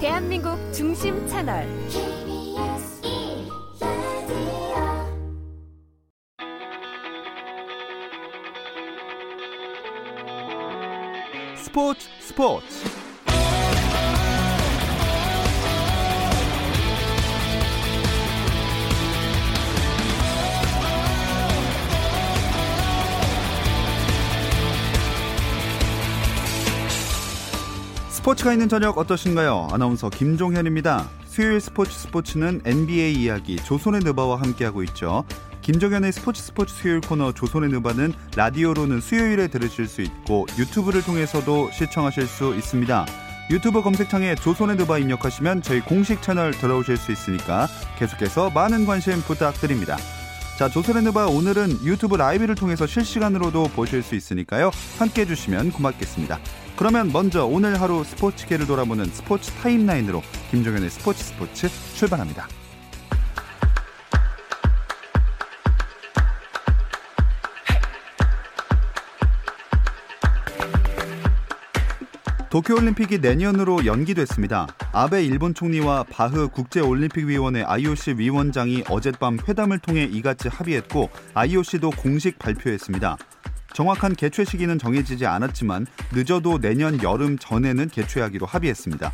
[0.00, 1.66] 대한민국 중심 채널.
[11.56, 13.07] 스포츠 스포츠
[28.28, 29.68] 스포츠가 있는 저녁 어떠신가요?
[29.70, 31.08] 아나운서 김종현입니다.
[31.24, 35.24] 수요일 스포츠 스포츠는 NBA 이야기 조선의 느바와 함께하고 있죠.
[35.62, 42.26] 김종현의 스포츠 스포츠 수요일 코너 조선의 느바는 라디오로는 수요일에 들으실 수 있고 유튜브를 통해서도 시청하실
[42.26, 43.06] 수 있습니다.
[43.50, 47.66] 유튜브 검색창에 조선의 느바 입력하시면 저희 공식 채널 들어오실 수 있으니까
[47.98, 49.96] 계속해서 많은 관심 부탁드립니다.
[50.58, 54.70] 자, 조선의 느바 오늘은 유튜브 라이브를 통해서 실시간으로도 보실 수 있으니까요.
[54.98, 56.38] 함께 해주시면 고맙겠습니다.
[56.78, 62.46] 그러면 먼저 오늘 하루 스포츠계를 돌아보는 스포츠 타임라인으로 김종현의 스포츠 스포츠 출발합니다.
[72.48, 74.68] 도쿄올림픽이 내년으로 연기됐습니다.
[74.92, 83.16] 아베 일본 총리와 바흐 국제올림픽위원회 IOC 위원장이 어젯밤 회담을 통해 이같이 합의했고 IOC도 공식 발표했습니다.
[83.72, 89.12] 정확한 개최 시기는 정해지지 않았지만 늦어도 내년 여름 전에는 개최하기로 합의했습니다.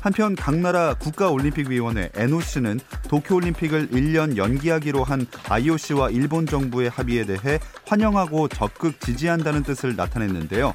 [0.00, 8.48] 한편 각 나라 국가올림픽위원회 NOC는 도쿄올림픽을 1년 연기하기로 한 IOC와 일본 정부의 합의에 대해 환영하고
[8.48, 10.74] 적극 지지한다는 뜻을 나타냈는데요.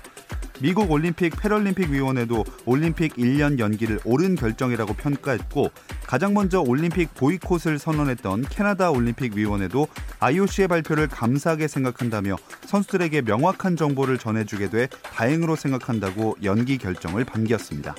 [0.62, 5.70] 미국 올림픽 패럴림픽 위원회도 올림픽 1년 연기를 옳은 결정이라고 평가했고
[6.06, 9.88] 가장 먼저 올림픽 보이콧을 선언했던 캐나다 올림픽 위원회도
[10.20, 17.96] IOC의 발표를 감사하게 생각한다며 선수들에게 명확한 정보를 전해주게 돼 다행으로 생각한다고 연기 결정을 반겼습니다.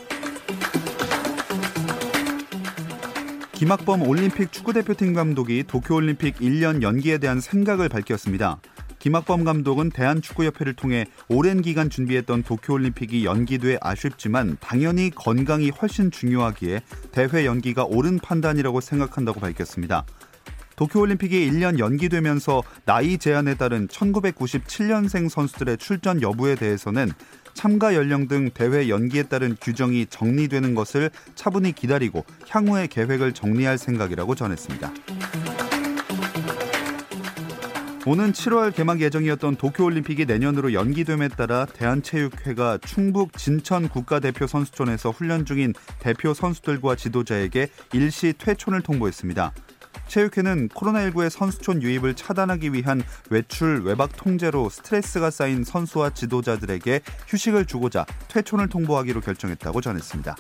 [3.57, 8.61] 김학범 올림픽 축구대표팀 감독이 도쿄올림픽 1년 연기에 대한 생각을 밝혔습니다.
[8.99, 16.83] 김학범 감독은 대한축구협회를 통해 오랜 기간 준비했던 도쿄올림픽이 연기돼 아쉽지만 당연히 건강이 훨씬 중요하기에
[17.13, 20.05] 대회 연기가 옳은 판단이라고 생각한다고 밝혔습니다.
[20.77, 27.11] 도쿄올림픽이 1년 연기되면서 나이 제한에 따른 1997년생 선수들의 출전 여부에 대해서는
[27.57, 34.35] 참가 연령 등 대회 연기에 따른 규정이 정리되는 것을 차분히 기다리고 향후의 계획을 정리할 생각이라고
[34.35, 34.93] 전했습니다.
[38.05, 45.73] 오는 7월 개막 예정이었던 도쿄올림픽이 내년으로 연기됨에 따라 대한체육회가 충북 진천 국가대표 선수촌에서 훈련 중인
[45.99, 49.53] 대표 선수들과 지도자에게 일시 퇴촌을 통보했습니다.
[50.09, 58.07] 체육회는 코로나19의 선수촌 유입을 차단하기 위한 외출 외박 통제로 스트레스가 쌓인 선수와 지도자들에게 휴식을 주고자
[58.29, 60.37] 퇴촌을 통보하기로 결정했다고 전했습니다.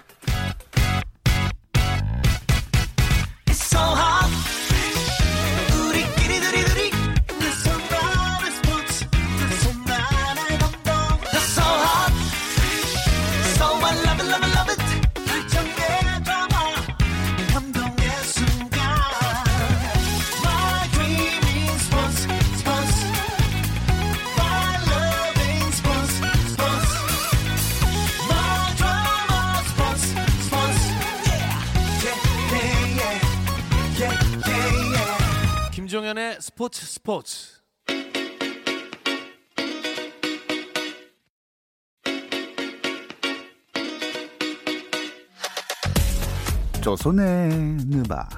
[36.06, 37.56] 김종현의 스포츠 스포츠.
[46.80, 47.48] 조선의
[47.88, 48.28] 느바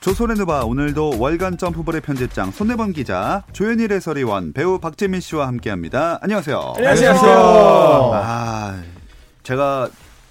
[0.00, 6.18] 조선의 느바 오늘도 월간 점프볼의 편집장 손대범 기자 조현일 해설위원 배우 박재민 씨와 함께합니다.
[6.20, 6.74] 안녕하세요.
[6.76, 7.12] 안녕하세요.
[8.12, 8.82] 아
[9.42, 9.88] 제가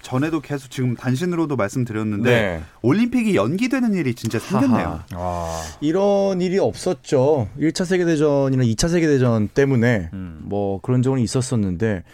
[0.08, 2.62] 전에도 계속 지금 단신으로도 말씀드렸는데 네.
[2.80, 5.00] 올림픽이 연기되는 일이 진짜 생겼네요.
[5.12, 5.62] 아.
[5.82, 7.50] 이런 일이 없었죠.
[7.58, 10.40] 1차 세계대전이나 2차 세계대전 때문에 음.
[10.44, 12.04] 뭐 그런 적은 있었었는데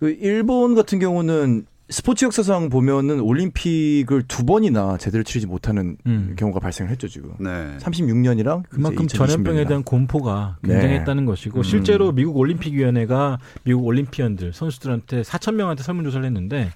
[0.00, 6.34] 그 일본 같은 경우는 스포츠 역사상 보면은 올림픽을 두 번이나 제대로 치르지 못하는 음.
[6.36, 7.34] 경우가 발생을 했죠 지금.
[7.38, 7.76] 네.
[7.78, 11.30] 36년이랑 그만큼 전염병에 대한 공포가 굉장했다는 네.
[11.30, 11.62] 것이고 음.
[11.62, 16.70] 실제로 미국 올림픽 위원회가 미국 올림피언들 선수들한테 4천 명한테 설문조사를 했는데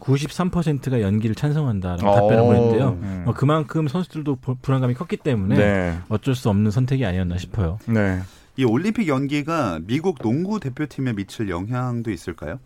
[0.00, 2.14] 93%가 연기를 찬성한다라는 어.
[2.14, 2.88] 답변을 보냈대요.
[3.02, 3.24] 음.
[3.26, 5.98] 어, 그만큼 선수들도 부- 불안감이 컸기 때문에 네.
[6.08, 7.78] 어쩔 수 없는 선택이 아니었나 싶어요.
[7.86, 8.20] 네.
[8.56, 12.58] 이 올림픽 연기가 미국 농구 대표팀에 미칠 영향도 있을까요?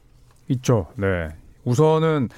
[0.48, 0.86] 있죠.
[0.96, 1.28] 네.
[1.64, 2.28] 우선은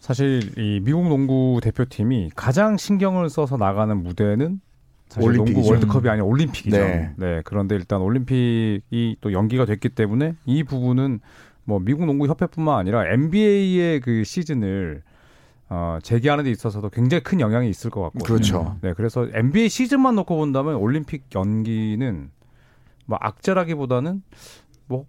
[0.00, 4.60] 사실 이 미국 농구 대표팀이 가장 신경을 써서 나가는 무대는
[5.08, 5.70] 사실 농구 올림픽이죠.
[5.70, 6.76] 월드컵이 아닌 올림픽이죠.
[6.76, 7.10] 네.
[7.16, 7.40] 네.
[7.44, 11.20] 그런데 일단 올림픽이 또 연기가 됐기 때문에 이 부분은
[11.68, 15.02] 뭐 미국 농구 협회뿐만 아니라 NBA의 그 시즌을
[15.68, 18.20] 어, 재개하는 데 있어서도 굉장히 큰 영향이 있을 것 같고.
[18.20, 18.78] 그렇죠.
[18.80, 22.30] 네, 그래서 NBA 시즌만 놓고 본다면 올림픽 연기는
[23.04, 24.22] 뭐 악재라기보다는
[24.86, 25.04] 뭐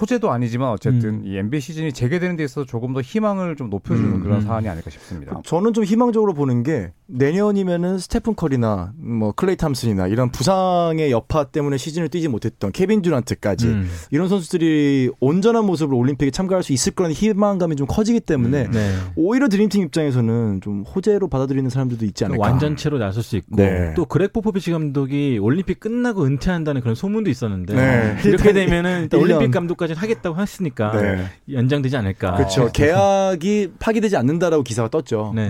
[0.00, 4.20] 호재도 아니지만 어쨌든 이 NBA 시즌이 재개되는 데 있어서 조금 더 희망을 좀 높여주는 음,
[4.20, 4.40] 그런 음.
[4.40, 5.38] 사안이 아닐까 싶습니다.
[5.44, 11.78] 저는 좀 희망적으로 보는 게 내년이면은 스테픈 커리나 뭐 클레이 탐슨이나 이런 부상의 여파 때문에
[11.78, 13.90] 시즌을 뛰지 못했던 케빈 듀란트까지 음.
[14.10, 18.70] 이런 선수들이 온전한 모습으로 올림픽에 참가할 수 있을 거라는 희망감이 좀 커지기 때문에 음.
[18.72, 18.92] 네.
[19.16, 22.42] 오히려 드림팀 입장에서는 좀 호재로 받아들이는 사람들도 있지 않을까.
[22.42, 23.94] 완전체로 나설 수 있고 네.
[23.96, 28.16] 또 그렉 포포비치 감독이 올림픽 끝나고 은퇴한다는 그런 소문도 있었는데 네.
[28.26, 29.22] 이렇게 되면은 일단 1년.
[29.22, 31.24] 올림픽 감독까지는 하겠다고 했으니까 네.
[31.50, 32.34] 연장되지 않을까.
[32.34, 32.68] 그렇죠.
[32.72, 35.32] 계약이 파기되지 않는다라고 기사가 떴죠.
[35.34, 35.48] 네.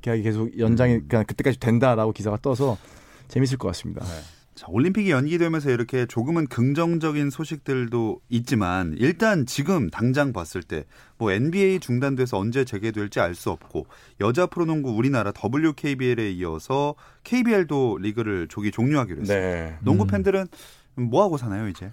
[0.00, 0.02] 네.
[0.02, 2.76] 계약이 계속 연장이 그냥 그때까지 된다라고 기사가 떠서
[3.28, 4.04] 재밌을 것 같습니다.
[4.54, 10.84] 자, 올림픽이 연기되면서 이렇게 조금은 긍정적인 소식들도 있지만 일단 지금 당장 봤을 때
[11.20, 13.86] 뭐 NBA 중단돼서 언제 재개될지 알 수 없고
[14.22, 16.94] 여자 프로농구 우리나라 WKBL에 이어서
[17.24, 19.38] KBL도 리그를 조기 종료하기로 했어요.
[19.38, 19.76] 네.
[19.82, 20.06] 농구 음.
[20.08, 20.46] 팬들은
[20.94, 21.90] 뭐 하고 사나요 이제?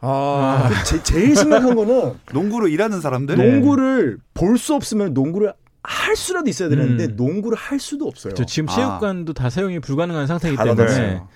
[0.00, 5.52] 아, 제, 제일 심각한 거는 농구로 일하는 사람들 농구를 볼 수 없으면 농구를
[5.84, 7.16] 할 수라도 있어야 되는데 음.
[7.16, 8.34] 농구를 할 수도 없어요.
[8.34, 8.72] 저 지금 아.
[8.74, 11.28] 체육관도 다 사용이 불가능한 상태이기 다 때문에 닫았어요.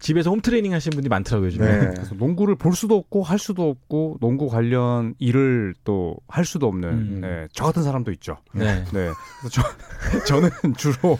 [0.00, 1.48] 집에서 홈 트레이닝 하시는 분들이 많더라고요.
[1.48, 1.66] 요즘에.
[1.66, 1.90] 네.
[1.96, 6.88] 그래서 농구를 볼 수도 없고 할 수도 없고 농구 관련 일을 또 할 수도 없는
[6.88, 7.20] 음.
[7.20, 8.36] 네, 저 같은 사람도 있죠.
[8.54, 8.84] 네.
[8.92, 9.10] 네.
[9.40, 9.62] 그래서 저,
[10.26, 11.18] 저는 주로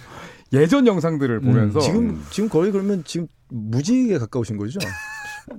[0.52, 4.78] 예전 영상들을 보면서 지금 지금 거의 그러면 지금 무지에 가까우신 거죠?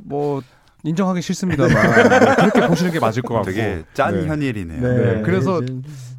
[0.06, 0.42] 뭐
[0.84, 4.28] 인정하기 싫습니다만 네, 그렇게 보시는 게 맞을 것 같고 되게 짠 네.
[4.28, 4.82] 현일이네요.
[4.82, 5.62] 네, 그래서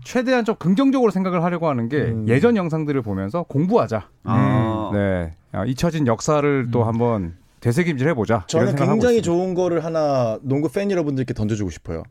[0.05, 2.27] 최대한 좀 긍정적으로 생각을 하려고 하는 게 음.
[2.29, 4.09] 예전 영상들을 보면서 공부하자.
[4.25, 6.89] 아, 네, 아, 잊혀진 역사를 또 음.
[6.89, 8.45] 한번 되새김질 해보자.
[8.47, 9.23] 저는 굉장히.
[9.23, 12.03] 좋은 거를 하나 농구 팬 여러분들께 던져주고 싶어요.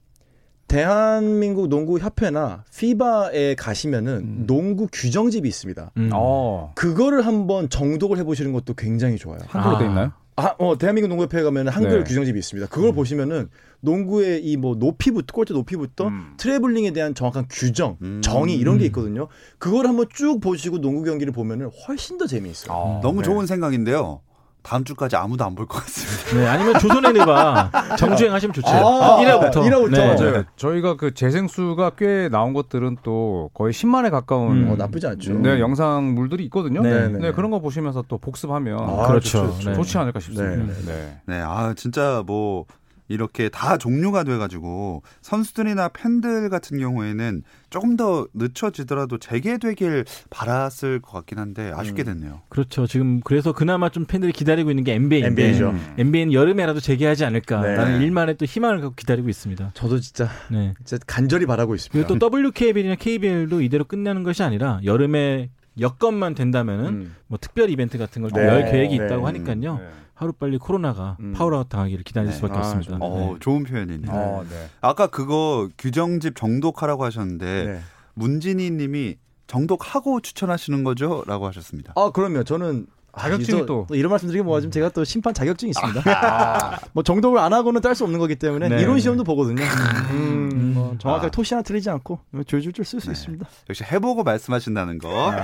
[0.68, 4.44] 대한민국 농구 협회나 피바에 가시면은 음.
[4.45, 5.92] 농구 규정집이 있습니다.
[5.98, 6.10] 음.
[6.13, 9.40] 어, 그거를 한번 정독을 해보시는 것도 굉장히 좋아요.
[9.48, 9.80] 한글로 아.
[9.80, 10.12] 돼 있나요?
[10.39, 12.03] 아, 어, 대한민국 농구협회 가면 한글 네.
[12.03, 12.69] 규정집이 있습니다.
[12.69, 13.50] 그걸 보시면은
[13.81, 16.33] 농구의 이 뭐 높이부터 골대 높이부터 음.
[16.38, 18.21] 트래블링에 대한 정확한 규정, 음.
[18.24, 18.88] 정의 이런 게 음.
[18.88, 19.27] 있거든요.
[19.57, 22.71] 그걸 한번 쭉 보시고 농구 경기를 보면은 훨씬 더 재미있어요.
[22.74, 23.25] 어, 너무 네.
[23.25, 24.21] 좋은 생각인데요.
[24.69, 26.39] 다음 주까지 아무도 안 볼 것 같습니다.
[26.39, 28.68] 네, 아니면 조선의 리바 정주행 하시면 좋죠.
[28.69, 29.51] 아, 1화부터.
[29.54, 29.89] 1화부터.
[29.89, 30.07] 네.
[30.16, 30.31] 맞아요.
[30.33, 34.71] 네, 저희가 그 재생수가 꽤 나온 것들은 또 거의 10만에 가까운 음.
[34.71, 35.33] 어, 나쁘지 않죠.
[35.39, 36.81] 네, 영상물들이 있거든요.
[36.83, 37.31] 네, 네, 네.
[37.31, 39.48] 그런 거 보시면서 또 복습하면 아, 그렇죠.
[39.54, 39.69] 좋죠.
[39.71, 39.75] 네.
[39.75, 40.63] 좋지 않을까 싶습니다.
[40.63, 41.18] 네, 네.
[41.25, 42.66] 네, 아 진짜 뭐
[43.09, 51.39] 이렇게 다 종료가 돼가지고 선수들이나 팬들 같은 경우에는 조금 더 늦춰지더라도 재개되길 바랐을 것 같긴
[51.39, 52.41] 한데 아쉽게 됐네요.
[52.50, 52.88] 그렇죠.
[52.88, 55.69] 지금 그래서 그나마 좀 팬들이 기다리고 있는 게 NBA인데 NBA죠.
[55.71, 55.95] 음.
[55.97, 58.06] NBA는 여름에라도 재개하지 않을까라는 네.
[58.06, 59.71] 일만의 또 희망을 갖고 기다리고 있습니다.
[59.73, 60.73] 저도 진짜 네.
[60.85, 62.07] 진짜 간절히 바라고 있습니다.
[62.07, 67.15] 그리고 또 WKBL이나 KBL도 이대로 끝나는 것이 아니라 여름에 여건만 된다면은 음.
[67.27, 68.45] 뭐 특별 이벤트 같은 걸 네.
[68.47, 69.06] 열 계획이 네.
[69.06, 69.27] 있다고 음.
[69.27, 69.79] 하니까요.
[70.19, 70.25] 네.
[70.25, 71.33] 하루 빨리 코로나가 음.
[71.33, 72.36] 파울아웃 당하기를 기다릴 네.
[72.36, 72.92] 수밖에 아, 없습니다.
[72.92, 74.12] 좀- 어, 좋은 표현이네요.
[74.12, 74.68] 어, 네.
[74.81, 77.80] 아까 그거 규정집 정독하라고 하셨는데 네.
[78.16, 79.16] 문진희 님이
[79.48, 81.94] 정독하고 추천하시는 거죠?라고 하셨습니다.
[81.95, 82.86] 아 그러면 저는
[83.18, 86.01] 자격증이 아, 또- 또 이런 말씀드리면 뭐하지만 제가 또 심판 자격증이 있습니다.
[86.94, 88.81] 뭐 정독을 안 하고는 딸 수 없는 거기 때문에 네.
[88.81, 89.64] 이론 시험도 보거든요.
[90.11, 91.30] 음, 뭐 정확하게 아.
[91.31, 93.14] 토시 하나 틀리지 않고 줄줄줄 쓸수 네.
[93.14, 93.47] 있습니다.
[93.69, 95.31] 역시 해보고 말씀하신다는 거.
[95.35, 95.42] 네.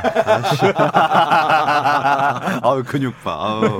[2.62, 3.32] 아우 근육봐.
[3.32, 3.79] 아우.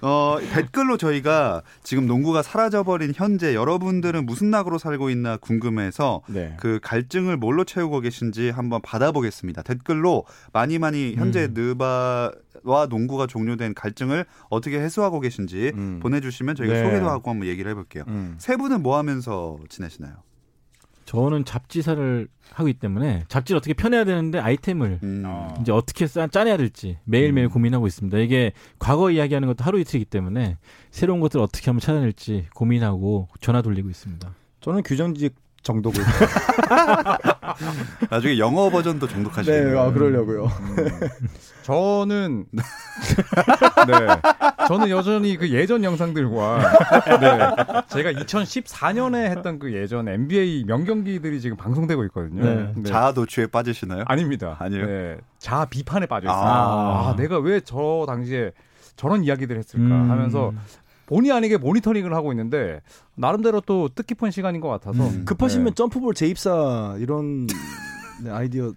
[0.00, 6.56] 어, 댓글로 저희가 지금 농구가 사라져버린 현재 여러분들은 무슨 낙으로 살고 있나 궁금해서 네.
[6.58, 9.62] 그 갈증을 뭘로 채우고 계신지 한번 받아보겠습니다.
[9.62, 11.54] 댓글로 많이 많이 현재 음.
[11.54, 15.98] 느바와 농구가 종료된 갈증을 어떻게 해소하고 계신지 음.
[16.00, 16.84] 보내주시면 저희가 네.
[16.84, 18.04] 소개도 하고 한번 얘기를 해볼게요.
[18.08, 18.36] 음.
[18.38, 20.14] 세 분은 뭐 하면서 지내시나요?
[21.08, 25.22] 저는 잡지사를 하고 있기 때문에 잡지를 어떻게 펴내야 되는데 아이템을 음.
[25.24, 25.54] 어.
[25.62, 28.18] 이제 어떻게 싸, 짜내야 될지 매일매일 고민하고 있습니다.
[28.18, 30.58] 이게 과거 이야기하는 것도 하루 이틀이기 때문에
[30.90, 34.34] 새로운 것들을 어떻게 하면 찾아낼지 고민하고 전화 돌리고 있습니다.
[34.60, 35.34] 저는 규정직
[35.68, 36.02] 정독을.
[38.10, 39.74] 나중에 영어 버전도 정독하시겠네요.
[39.74, 40.48] 네, 아, 그러려고요.
[41.62, 44.06] 저는 네.
[44.68, 46.58] 저는 여전히 그 예전 영상들과
[47.20, 47.82] 네.
[47.88, 52.42] 제가 2014년에 했던 그 예전 NBA 명경기들이 지금 방송되고 있거든요.
[52.42, 52.72] 네.
[52.74, 52.82] 네.
[52.88, 54.04] 자아 도취에 빠지시나요?
[54.06, 54.56] 아닙니다.
[54.58, 54.86] 아니에요?
[54.86, 55.18] 네.
[55.38, 56.40] 자아 비판에 빠져 있어요.
[56.40, 57.10] 아.
[57.10, 58.52] 아, 내가 왜 저 당시에
[58.96, 60.10] 저런 이야기들을 했을까 음.
[60.10, 60.52] 하면서
[61.08, 62.82] 본의 아니게 모니터링을 하고 있는데
[63.16, 65.24] 나름대로 또 뜻깊은 시간인 것 같아서 음.
[65.24, 65.74] 급하시면 네.
[65.74, 67.46] 점프볼 재입사 이런
[68.22, 68.72] 네, 아이디어 어,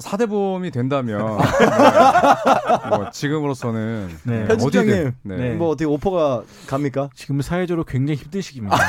[0.00, 4.40] 사대보험이 된다면 네, 뭐 지금으로서는 네.
[4.40, 5.36] 네, 편집장님, 어디든 네.
[5.36, 5.54] 네.
[5.54, 7.08] 뭐 어떻게 오퍼가 갑니까?
[7.14, 8.76] 지금 사회적으로 굉장히 힘든 시기입니다.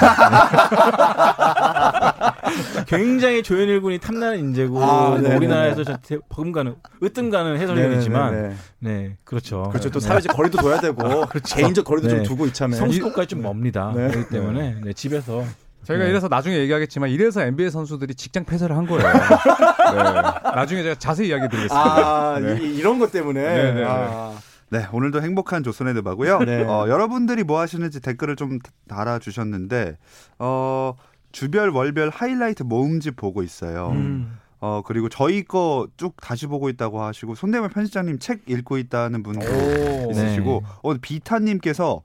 [2.77, 2.83] 네.
[2.87, 5.35] 굉장히 조현일 군이 탐나는 인재고 아, 뭐 네네네.
[5.35, 8.55] 우리나라에서 저 대- 버금가는 으뜸가는 해설위원이지만 네네네.
[8.79, 9.69] 네 그렇죠.
[9.69, 9.91] 그렇죠.
[9.91, 12.23] 또 사회적 거리도 둬야 되고 개인적 거리도 좀 네.
[12.23, 12.75] 두고 이참에.
[12.75, 13.93] 성수도까지 좀 멉니다.
[13.95, 14.07] 네.
[14.09, 15.43] 그렇기 때문에 네, 집에서
[15.87, 16.09] 저희가 네.
[16.09, 19.01] 이래서 나중에 얘기하겠지만 이래서 NBA 선수들이 직장 폐쇄를 한 거예요.
[19.07, 20.03] 네.
[20.43, 21.75] 나중에 제가 자세히 이야기 드리겠습니다.
[21.77, 22.61] 아, 네.
[22.61, 23.41] 이, 런것 때문에.
[23.41, 23.85] 네, 네, 네.
[23.87, 24.33] 아.
[24.69, 26.39] 네, 오늘도 행복한 조선의 드바고요.
[26.39, 26.63] 네.
[26.65, 29.97] 어, 여러분들이 뭐 하시는지 댓글을 좀 달아주셨는데,
[30.39, 30.93] 어,
[31.31, 33.91] 주별 월별 하이라이트 모음집 보고 있어요.
[33.91, 34.37] 음.
[34.59, 39.45] 어, 그리고 저희 거 쭉 다시 보고 있다고 하시고, 손대면 편집장님 책 읽고 있다는 분도
[39.45, 40.11] 오.
[40.11, 40.69] 있으시고, 네.
[40.83, 42.01] 어, 비타님께서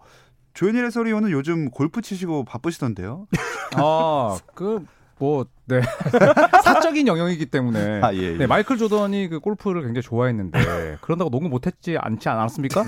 [0.54, 3.26] 조현일 해설위원은 요즘 골프 치시고 바쁘시던데요?
[3.76, 4.84] 아, 그,
[5.18, 5.80] 뭐, 네.
[6.64, 8.00] 사적인 영역이기 때문에.
[8.02, 8.36] 아, 예, 예.
[8.36, 12.84] 네, 마이클 조던이 그 골프를 굉장히 좋아했는데, 그런다고 농구 못했지 않지 않았습니까?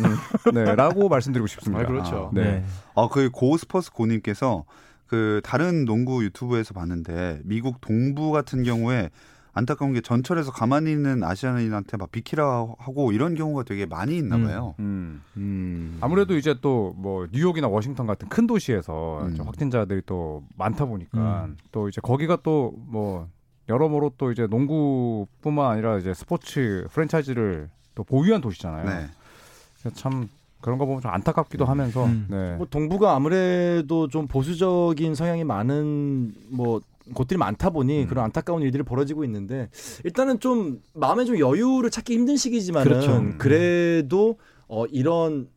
[0.52, 1.85] 네, 라고 말씀드리고 싶습니다.
[1.85, 2.30] 아, 그렇죠.
[2.35, 2.42] 네.
[2.42, 2.64] 네.
[2.94, 4.64] 어, 그 고스퍼스 고님께서
[5.06, 9.11] 그 다른 농구 유튜브에서 봤는데 미국 동부 같은 경우에
[9.54, 14.75] 안타까운 게 전철에서 가만히 있는 아시아인한테 막 비키라 하고 이런 경우가 되게 많이 있나 봐요.
[14.80, 15.23] 음.
[15.37, 15.99] 음.
[16.00, 19.34] 아무래도 이제 또 뭐 뉴욕이나 워싱턴 같은 큰 도시에서 음.
[19.34, 21.56] 좀 확진자들이 또 많다 보니까 음.
[21.73, 23.28] 또 이제 거기가 또뭐
[23.68, 28.84] 여러모로 또 이제 농구뿐만 아니라 이제 스포츠 프랜차이즈를 또 보유한 도시잖아요.
[28.88, 29.90] 네.
[29.94, 30.28] 참
[30.61, 32.26] 그런 거 보면 좀 안타깝기도 하면서 음.
[32.30, 32.56] 네.
[32.56, 36.80] 뭐 동부가 아무래도 좀 보수적인 성향이 많은 뭐
[37.12, 38.06] 곳들이 많다 보니 음.
[38.08, 39.68] 그런 안타까운 일들이 벌어지고 있는데
[40.04, 43.16] 일단은 좀 마음에 좀 여유를 찾기 힘든 시기지만은 그렇죠.
[43.16, 43.38] 음.
[43.38, 45.49] 그래도 어 이런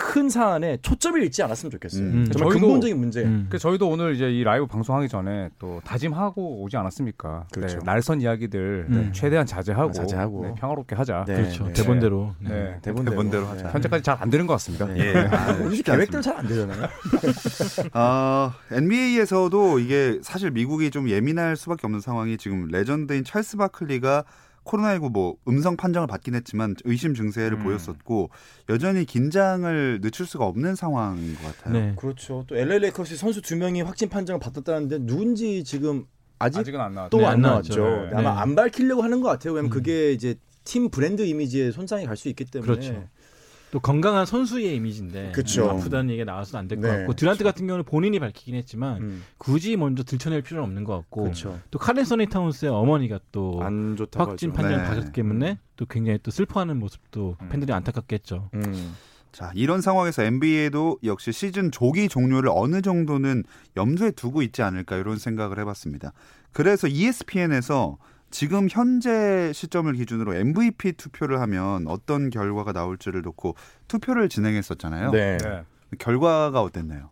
[0.00, 2.02] 큰 사안에 초점을 잃지 않았으면 좋겠어요.
[2.02, 2.28] 음.
[2.32, 3.22] 정말 저희도- 근본적인 문제.
[3.22, 3.46] 음.
[3.50, 7.44] 그 저희도 오늘 이제 이 라이브 방송하기 전에 또 다짐하고 오지 않았습니까?
[7.52, 7.78] 그렇죠.
[7.78, 8.94] 네, 날선 이야기들 음.
[8.94, 10.42] 네, 최대한 자제하고, 자제하고.
[10.46, 11.24] 네, 평화롭게 하자.
[11.28, 11.34] 네.
[11.34, 11.66] 그렇죠.
[11.66, 11.72] 네.
[11.74, 12.34] 대본대로.
[12.40, 12.48] 네.
[12.48, 12.78] 네.
[12.80, 13.64] 대본대로, 대본대로 하자.
[13.64, 13.70] 네.
[13.72, 14.86] 현재까지 잘 안 되는 것 같습니다.
[14.86, 15.00] 네.
[15.00, 15.14] 예.
[15.30, 16.88] 아, 계획대로 잘 안 되잖아요.
[17.92, 24.24] 아, NBA에서도 이게 사실 미국이 좀 예민할 수밖에 없는 상황이 지금 레전드인 찰스 바클리가
[24.70, 27.64] 코로나19 뭐 음성 판정을 받긴 했지만 의심 증세를 음.
[27.64, 28.30] 보였었고
[28.68, 31.74] 여전히 긴장을 늦출 수가 없는 상황인 것 같아요.
[31.74, 31.94] 네.
[31.96, 32.44] 그렇죠.
[32.46, 36.06] 또 LA 레이커스 선수 두 명이 확진 판정을 받았다는데 누군지 지금
[36.38, 37.10] 아직 아직은 안 나왔죠.
[37.10, 37.82] 또 네, 안 안 나왔죠.
[37.84, 38.10] 네.
[38.12, 38.40] 아마 네.
[38.40, 39.54] 안 밝히려고 하는 것 같아요.
[39.54, 39.74] 왜냐면 음.
[39.74, 42.72] 그게 이제 팀 브랜드 이미지에 손상이 갈 수 있기 때문에.
[42.72, 43.04] 그렇죠.
[43.70, 45.70] 또 건강한 선수의 이미지인데 그쵸.
[45.70, 46.96] 아프다는 얘기가 나와서는 안 될것 네.
[46.98, 49.24] 같고 듀란트 같은 경우는 본인이 밝히긴 했지만 음.
[49.38, 51.60] 굳이 먼저 들춰낼 필요는 없는 것 같고 그렇죠.
[51.70, 54.52] 또 칼 앤서니 타운스의 어머니가 또 확진.
[54.52, 54.88] 판정을 네.
[54.88, 57.48] 받았기 때문에 또 굉장히 또 슬퍼하는 모습도 음.
[57.48, 58.50] 팬들이 안타깝겠죠.
[58.54, 58.94] 음.
[59.32, 63.44] 자, 이런 상황에서 NBA도 역시 시즌 조기 종료를 어느 정도는
[63.76, 66.12] 염두에 두고 있지 않을까 이런 생각을 해봤습니다.
[66.52, 67.96] 그래서 ESPN에서
[68.30, 73.54] 지금 현재 시점을 기준으로 MVP 투표를 하면 어떤 결과가 나올지를 놓고
[73.88, 75.10] 투표를 진행했었잖아요.
[75.10, 75.36] 네.
[75.38, 75.62] 네.
[75.98, 77.10] 결과가 어땠나요?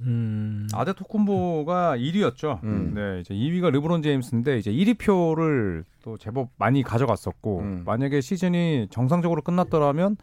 [0.00, 0.66] 음.
[0.72, 2.62] 아데토쿤보가 1위였죠.
[2.64, 2.92] 음.
[2.94, 7.82] 네, 이제 2위가 르브론 제임스인데 이제 1위 표를 또 제법 많이 가져갔었고 음.
[7.86, 10.16] 만약에 시즌이 정상적으로 끝났더라면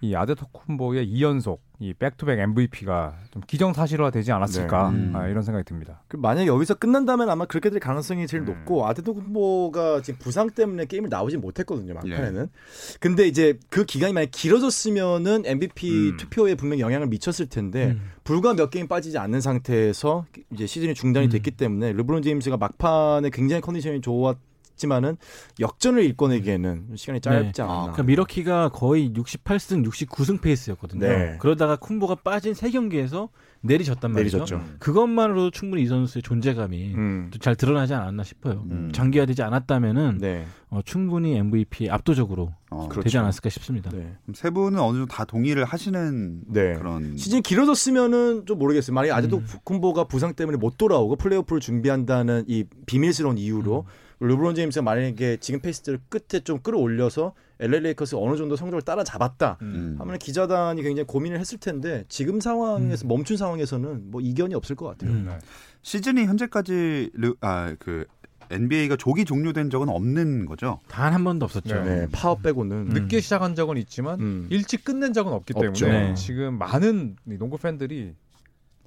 [0.00, 4.98] 이 아데토쿤보의 2연속 이 back-to-back MVP가 좀 기정사실화 되지 않았을까 네.
[4.98, 5.16] 음.
[5.16, 6.02] 아, 이런 생각이 듭니다.
[6.08, 8.44] 그 만약 여기서 끝난다면 아마 그렇게 될 가능성이 제일 음.
[8.44, 12.42] 높고 아데토쿤보가 지금 부상 때문에 게임을 나오지 못했거든요 막판에는.
[12.42, 12.96] 예.
[13.00, 16.16] 근데 이제 그 기간이 만약 길어졌으면은 MVP 음.
[16.18, 18.10] 투표에 분명 영향을 미쳤을 텐데 음.
[18.24, 21.30] 불과 몇 게임 빠지지 않는 상태에서 이제 시즌이 중단이 음.
[21.30, 24.36] 됐기 때문에 르브론 제임스가 막판에 굉장히 컨디션이 좋았
[24.80, 25.16] 지만은
[25.60, 27.62] 역전을 일궈내기에는 시간이 짧지 네.
[27.62, 27.80] 않았나.
[27.82, 31.06] 그러니까 미러키가 거의 68승, 69승 페이스였거든요.
[31.06, 31.36] 네.
[31.38, 33.28] 그러다가 쿤보가 빠진 세 경기에서
[33.62, 34.38] 내리졌단 말이죠.
[34.38, 34.64] 내리졌죠.
[34.78, 37.30] 그것만으로도 충분히 이 선수의 존재감이 음.
[37.30, 38.64] 또잘 드러나지 않았나 싶어요.
[38.70, 38.90] 음.
[38.92, 40.46] 장기화되지 않았다면은 네.
[40.70, 43.02] 어, 충분히 MVP 압도적으로 어, 그렇죠.
[43.02, 43.90] 되지 않았을까 싶습니다.
[43.90, 44.16] 네.
[44.32, 46.74] 세 분은 어느 정도 다 동의를 하시는 네.
[46.74, 48.94] 그런 시즌이 길어졌으면은 좀 모르겠어요.
[48.94, 49.46] 만약에 아직도 음.
[49.64, 53.84] 쿤보가 부상 때문에 못 돌아오고 플레이오프를 준비한다는 이 비밀스러운 이유로
[54.20, 59.58] 르브론 제임스가 만약에 지금 페이스를 끝에 좀 끌어올려서 LA 레이커스 어느 정도 성적을 따라잡았다.
[59.62, 59.96] 음.
[59.98, 65.10] 하면 기자단이 굉장히 고민을 했을 텐데 지금 상황에서 멈춘 상황에서는 뭐 이견이 없을 것 같아요.
[65.10, 65.24] 음.
[65.26, 65.38] 네.
[65.82, 67.10] 시즌이 현재까지
[67.40, 68.06] 아 그
[68.50, 70.80] NBA가 조기 종료된 적은 없는 거죠.
[70.88, 71.82] 단 한 번도 없었죠.
[71.84, 72.00] 네.
[72.00, 72.88] 네, 파업 빼고는 음.
[72.88, 74.46] 늦게 시작한 적은 있지만 음.
[74.50, 75.86] 일찍 끝낸 적은 없기 없죠.
[75.86, 76.14] 때문에 네.
[76.14, 78.14] 지금 많은 이 농구 팬들이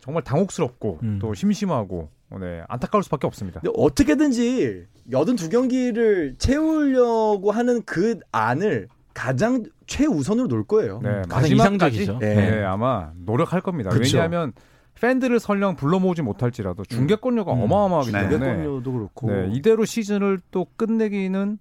[0.02, 1.20] 정말 당혹스럽고 음.
[1.22, 2.10] 또 심심하고
[2.40, 3.62] 네, 안타까울 수밖에 없습니다.
[3.62, 11.00] 근데 어떻게든지 82경기를 채우려고 하는 그 안을 가장 최우선으로 놓을 거예요.
[11.04, 12.20] 네, 가장 이상적이죠.
[12.20, 12.36] 네.
[12.36, 13.90] 네, 아마 노력할 겁니다.
[13.90, 14.18] 그쵸.
[14.18, 14.54] 왜냐하면
[14.96, 17.62] 팬들을 설령 불러 모으지 못할지라도 중계권료가 음.
[17.62, 18.30] 어마어마하기 네.
[18.30, 21.60] 때문에 대권료도 그렇고 네, 이대로 시즌을 또 끝내기는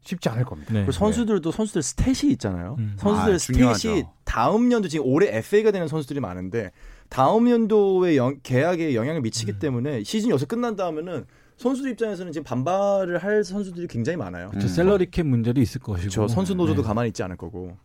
[0.00, 0.72] 쉽지 않을 겁니다.
[0.72, 0.86] 네.
[0.90, 2.76] 선수들도 선수들 스탯이 있잖아요.
[2.78, 2.94] 음.
[2.96, 4.12] 선수들 아, 스탯이 중요하죠.
[4.24, 6.70] 다음 연도 지금 올해 FA가 되는 선수들이 많은데
[7.08, 9.58] 다음 연도의 영- 계약에 영향을 미치기 음.
[9.58, 11.24] 때문에 시즌이 여기서 끝난 다음에는
[11.56, 14.50] 선수들 입장에서는 지금 반발을 할 선수들이 굉장히 많아요.
[14.54, 14.60] 음.
[14.60, 16.10] 저 salary cap 문제도 있을 것이고.
[16.10, 16.86] 저 선수 노조도 네.
[16.86, 17.76] 가만히 있지 않을 거고.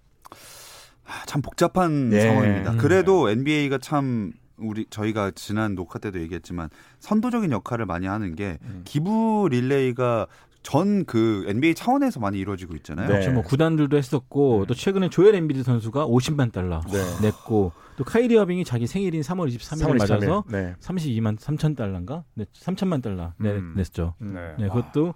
[1.05, 2.21] 아, 참 복잡한 네.
[2.21, 2.71] 상황입니다.
[2.73, 2.77] 음.
[2.77, 8.81] 그래도 NBA가 참 우리 저희가 지난 녹화 때도 얘기했지만 선도적인 역할을 많이 하는 게 음.
[8.85, 10.27] 기부 릴레이가
[10.63, 13.08] 전 그 NBA 차원에서 많이 이루어지고 있잖아요.
[13.08, 13.15] 네.
[13.15, 17.00] 역시 뭐 구단들도 했었고 또 최근에 조엘 엠비드 선수가 50만 달러 네.
[17.22, 20.74] 냈고 또 카이리 어빙이 자기 생일인 3월 23일 맞아서 네.
[20.79, 22.24] 32만 3천 달러인가?
[22.34, 23.74] 네, 3천만 달러 내, 음.
[23.75, 24.15] 냈죠.
[24.20, 24.55] 네.
[24.58, 25.13] 네, 그것도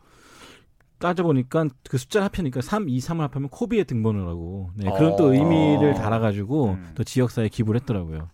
[0.99, 5.33] 따져보니까 그 숫자 합하니까 3, 2, 3을 합하면 코비의 등번을 하고 네, 그런 또 어.
[5.33, 6.91] 의미를 달아가지고 음.
[6.95, 8.29] 또 지역사에 기부를 했더라고요.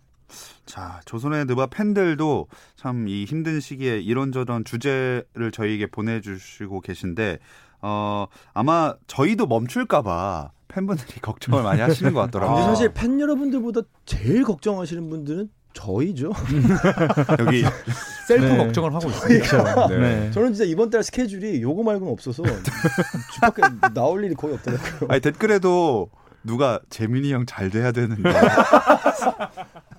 [0.65, 7.39] 자, 조선의 느바 팬들도 참 이 힘든 시기에 이런저런 주제를 저희에게 보내주시고 계신데,
[7.81, 12.55] 어, 아마 저희도 멈출까봐 팬분들이 걱정을 많이 하시는 것 같더라고요.
[12.55, 16.31] 근데 사실 팬 여러분들보다 제일 걱정하시는 분들은 저희죠.
[17.39, 17.63] 여기
[18.27, 18.57] 셀프 네.
[18.57, 19.87] 걱정을 하고 있습니다.
[19.87, 19.97] 네.
[19.97, 20.31] 네.
[20.31, 23.61] 저는 진짜 이번 달 스케줄이 요거 말고는 없어서 집 밖에
[23.93, 25.09] 나올 일이 거의 없더라고요.
[25.09, 26.09] 아니, 댓글에도
[26.43, 28.29] 누가 재민이 형 잘 돼야 되는데.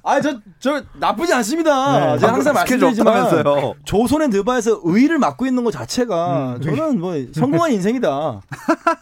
[0.06, 2.12] 아, 저, 저 나쁘지 않습니다.
[2.14, 2.18] 네.
[2.18, 3.26] 제가 항상 말씀드리지만.
[3.84, 8.40] 조선의 느바에서 의의를 맡고 있는 것 자체가 저는 뭐 성공한 인생이다.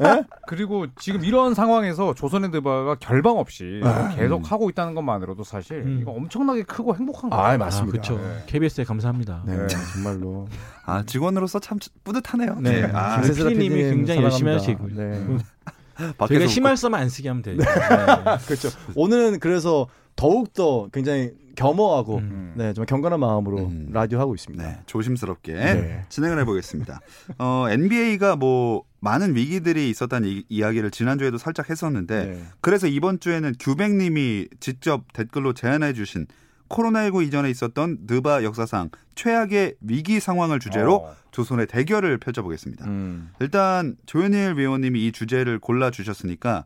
[0.04, 0.22] 예?
[0.46, 3.80] 그리고 지금 이런 상황에서 조선핸드바가 결방 없이
[4.14, 5.98] 계속 하고 있다는 것만으로도 사실 음.
[6.00, 7.44] 이거 엄청나게 크고 행복한 거예요.
[7.64, 8.16] 아, 그렇죠.
[8.18, 8.44] 네.
[8.46, 9.42] KBS에 감사합니다.
[9.44, 9.66] 네, 네.
[9.66, 10.46] 정말로.
[10.84, 12.58] 아, 직원으로서 참 뿌듯하네요.
[12.60, 12.84] 네.
[12.92, 15.02] 아, 김- 김세슬아 PD님이 PD님 굉장히 열심히 사랑합니다.
[15.02, 15.36] 하시고.
[15.36, 15.38] 네.
[16.18, 17.56] 저희가 웃고 심할서만 안 쓰게 하면 돼요.
[17.56, 17.64] 네.
[18.46, 18.68] 그렇죠.
[18.94, 22.54] 오늘은 그래서 더욱 더 굉장히 겸허하고 음.
[22.56, 23.88] 네, 좀 경건한 마음으로 음.
[23.92, 24.64] 라디오 하고 있습니다.
[24.64, 26.04] 네, 조심스럽게 네.
[26.08, 27.00] 진행을 해보겠습니다.
[27.38, 32.42] 어, NBA가 뭐 많은 위기들이 있었다는 이, 이야기를 지난주에도 살짝 했었는데 네.
[32.60, 36.26] 그래서 이번 주에는 규백님이 직접 댓글로 제안해 주신
[36.72, 41.16] 코로나19 이전에 있었던 느바 역사상 최악의 위기 상황을 주제로 어.
[41.30, 42.86] 조선의 대결을 펼쳐보겠습니다.
[42.86, 43.30] 음.
[43.40, 46.64] 일단 조현일 위원님이 이 주제를 골라 주셨으니까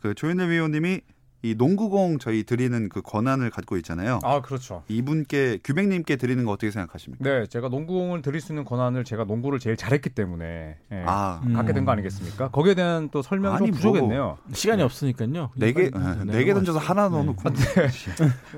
[0.00, 1.00] 그 조현일 위원님이
[1.42, 4.18] 이 농구공 저희 드리는 그 권한을 갖고 있잖아요.
[4.24, 4.82] 아 그렇죠.
[4.88, 7.22] 이분께 규백님께 드리는 거 어떻게 생각하십니까?
[7.22, 11.52] 네, 제가 농구공을 드릴 수 있는 권한을 제가 농구를 제일 잘했기 때문에 예, 아, 음.
[11.52, 12.48] 갖게 된 거 아니겠습니까?
[12.50, 13.70] 거기에 대한 또 아니, 좀 뭐.
[13.70, 14.38] 부족했네요.
[14.52, 15.50] 시간이 없으니까요.
[15.54, 17.14] 네 개, 빨리 네개 던져서 하나 네.
[17.14, 17.42] 넣어놓고.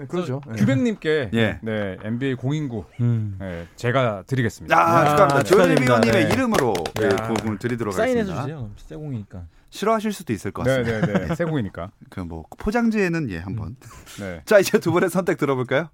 [0.09, 0.41] 그렇죠.
[0.49, 0.55] 네.
[0.57, 1.59] 규백님께 예.
[1.63, 3.39] 네, NBA 공인구 음.
[3.43, 4.75] 예, 제가 드리겠습니다.
[4.75, 5.43] 야, 아, 축하합니다.
[5.43, 5.83] 조현일.
[5.83, 6.33] 위원님의 네.
[6.33, 7.09] 이름으로 예, 야.
[7.29, 8.41] 그걸 드리도록 하겠습니다.
[8.43, 8.71] 주세요.
[8.77, 9.43] 세공이니까.
[9.71, 11.07] 싫어하실 수도 있을 것 같습니다.
[11.07, 11.35] 네네네.
[11.35, 11.91] 세공이니까.
[12.11, 13.77] 그 뭐 포장지에는 예 한번.
[14.19, 14.43] 네.
[14.47, 15.89] 자 이제 두 분의 선택 들어볼까요?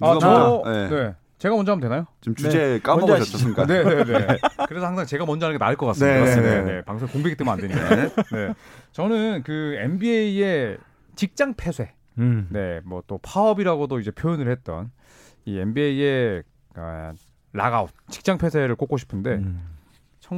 [0.00, 0.62] 아, 저?
[0.66, 0.88] 네.
[0.88, 1.14] 네.
[1.38, 2.06] 제가 먼저 하면 되나요?
[2.20, 3.38] 지금 주제 먼저 까먹으셨죠.
[3.38, 3.66] 순간.
[3.66, 4.26] 네 네 네.
[4.68, 6.24] 그래서 항상 제가 먼저 하는 게 나을 것 같습니다.
[6.24, 6.40] 네.
[6.40, 6.62] 네.
[6.62, 7.88] 네, 방송 공백이 뜨면 안 되니까.
[8.32, 8.54] 네.
[8.92, 10.78] 저는 그 NBA의
[11.16, 12.46] 직장 폐쇄, 음.
[12.50, 14.90] 네, 뭐 또 파업이라고도 이제 표현을 했던
[15.44, 16.42] 이 NBA의
[16.76, 17.12] 아,
[17.52, 19.62] lockout, 직장 폐쇄를 꼽고 싶은데 음.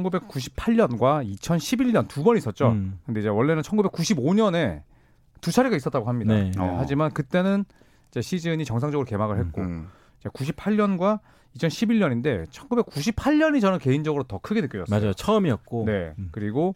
[0.03, 2.69] 1998년과 2011년 두 번 있었죠.
[2.69, 2.99] 음.
[3.05, 4.81] 근데 이제 원래는 1995년에
[5.41, 6.33] 두 차례가 있었다고 합니다.
[6.33, 6.51] 네.
[6.57, 6.77] 어.
[6.79, 7.65] 하지만 그때는
[8.09, 9.87] 이제 시즌이 정상적으로 개막을 했고 음.
[10.23, 11.19] 98년과
[11.57, 14.99] 2011년인데 1998년이 저는 개인적으로 더 크게 느껴졌어요.
[14.99, 15.13] 맞아요.
[15.13, 15.83] 처음이었고.
[15.85, 16.13] 네.
[16.17, 16.29] 음.
[16.31, 16.75] 그리고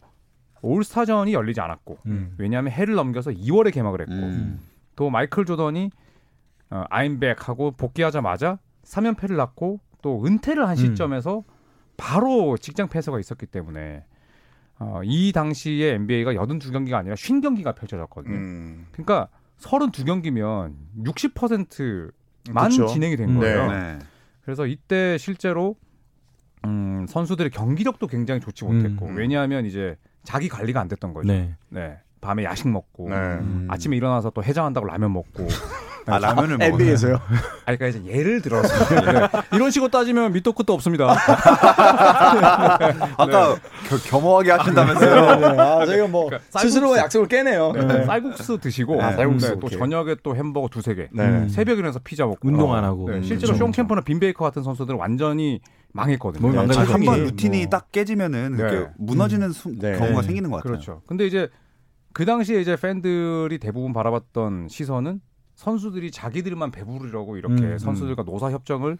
[0.62, 2.34] 올스타전이 열리지 않았고 음.
[2.38, 4.60] 왜냐하면 해를 넘겨서 2월에 개막을 했고 음.
[4.94, 5.90] 또 마이클 조던이
[6.70, 10.76] 어, 아임백하고 복귀하자마자 3연패를 낳고 또 은퇴를 한 음.
[10.76, 11.42] 시점에서
[12.00, 14.04] 바로 직장 폐쇄가 있었기 때문에
[14.78, 18.34] 어, 이 당시에 NBA가 82경기가 아니라 50경기가 펼쳐졌거든요.
[18.34, 18.86] 음.
[18.92, 22.86] 그러니까 32경기면 60%만 그쵸.
[22.86, 23.40] 진행이 된 음.
[23.40, 23.70] 거예요.
[23.70, 23.98] 네.
[24.40, 25.76] 그래서 이때 실제로
[26.64, 29.16] 음, 선수들의 경기력도 굉장히 좋지 못했고 음.
[29.16, 31.28] 왜냐하면 이제 자기 관리가 안 됐던 거죠.
[31.28, 31.54] 네.
[31.68, 31.98] 네.
[32.20, 33.16] 밤에 야식 먹고 네.
[33.16, 33.66] 음.
[33.70, 35.46] 아침에 일어나서 또 해장한다고 라면 먹고
[36.06, 36.72] 아 라면을 먹어요.
[36.72, 37.14] NBA에서요.
[37.66, 39.28] 아니 그러니까 이제 예를 들어서 네.
[39.52, 41.14] 이런 식으로 따지면 밑도 끝도 없습니다.
[43.16, 43.54] 아까
[43.88, 45.60] 겨, 겸허하게 하신다면서요.
[45.60, 46.96] 아, 저희가 뭐 그러니까 쌀국수.
[46.96, 47.72] 약속을 깨네요.
[47.72, 48.04] 네.
[48.06, 49.68] 쌀국수 드시고 아, 쌀국수, 네, 또.
[49.68, 51.22] 저녁에 또 햄버거 두세 개 네.
[51.24, 51.48] 음.
[51.48, 52.74] 새벽에 일어나서 피자 먹고 운동 어.
[52.74, 53.08] 안 하고.
[53.10, 53.54] 네, 음, 실제로.
[53.54, 55.60] 쇼 캠퍼나 빈 베이커 같은 선수들은 완전히
[55.92, 56.48] 망했거든요.
[56.50, 56.92] 네, 망가졌죠.
[56.92, 57.24] 한번 뭐.
[57.24, 58.86] 루틴이 딱 깨지면은 네.
[58.98, 59.96] 무너지는 수- 네.
[59.98, 60.26] 경우가 네.
[60.26, 60.72] 생기는 것 같아요.
[60.72, 61.02] 그렇죠.
[61.06, 61.48] 근데 이제
[62.12, 65.20] 그 당시에 이제 팬들이 대부분 바라봤던 시선은
[65.54, 68.98] 선수들이 자기들만 배부르려고 이렇게 음, 선수들과 노사 협정을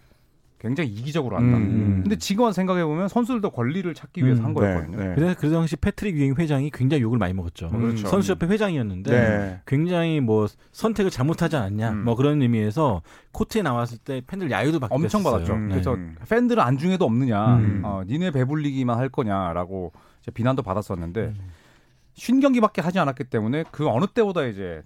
[0.59, 1.57] 굉장히 이기적으로 한다.
[1.57, 2.01] 음.
[2.03, 4.95] 근데 지금 생각해 보면 선수들도 권리를 찾기 위해서 음, 한 거였거든요.
[4.95, 5.15] 네, 네.
[5.15, 7.71] 그래서 그 당시 패트릭 유잉 회장이 굉장히 욕을 많이 먹었죠.
[7.73, 8.07] 음, 그렇죠.
[8.07, 9.61] 선수협회 회장이었는데 네.
[9.65, 12.03] 굉장히 뭐 선택을 잘못하지 않냐 음.
[12.03, 15.23] 뭐 그런 의미에서 코트에 나왔을 때 팬들 야유도 받고 엄청.
[15.23, 15.53] 받았죠.
[15.53, 15.69] 음.
[15.69, 16.15] 그래서 음.
[16.29, 17.81] 팬들은 안중에도 없느냐, 음.
[17.83, 21.35] 어, 니네 배불리기만 할 거냐라고 이제 비난도 받았었는데 음.
[22.15, 24.81] 쉰 경기밖에 하지 않았기 때문에 그 어느 때보다 이제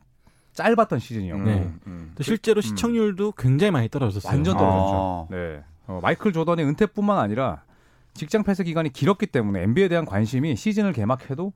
[0.54, 1.72] 짧았던 시즌이었고 네.
[2.16, 4.32] 또 실제로 시청률도 굉장히 많이 떨어졌어요.
[4.32, 5.28] 완전 떨어졌죠.
[5.30, 5.36] 아.
[5.36, 5.64] 네.
[5.88, 7.64] 어, 마이클 조던의 은퇴뿐만 아니라
[8.14, 11.52] 직장 폐쇄 기간이 길었기 때문에 NBA에 대한 관심이 시즌을 개막해도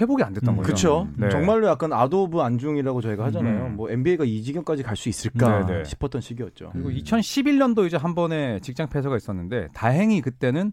[0.00, 0.66] 회복이 안 됐던 음, 거죠.
[0.66, 1.08] 그렇죠.
[1.16, 1.28] 네.
[1.30, 3.66] 정말로 약간 아도브 안중이라고 저희가 하잖아요.
[3.66, 3.76] 음.
[3.76, 5.84] 뭐 NBA가 이 지경까지 갈 수 있을까 네, 네.
[5.84, 6.70] 싶었던 시기였죠.
[6.72, 6.94] 그리고 음.
[6.96, 10.72] 2011년도 이제 한 번에 직장 폐쇄가 있었는데 다행히 그때는